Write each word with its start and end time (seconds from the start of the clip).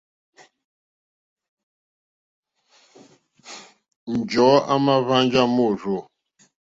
Njɔ̀ɔ́ 4.17 4.63
àmà 4.73 4.93
hwánjá 5.05 5.41
môrzô. 5.55 5.95